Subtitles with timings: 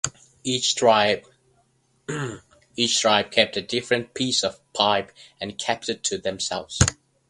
[0.43, 1.25] Each tribe
[2.07, 6.79] kept a different piece of the pipe and kept to themselves.